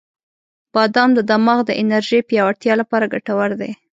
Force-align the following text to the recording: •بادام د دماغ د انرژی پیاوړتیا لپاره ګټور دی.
•بادام 0.73 1.09
د 1.15 1.19
دماغ 1.31 1.59
د 1.65 1.71
انرژی 1.81 2.19
پیاوړتیا 2.29 2.73
لپاره 2.81 3.11
ګټور 3.13 3.49
دی. 3.61 3.71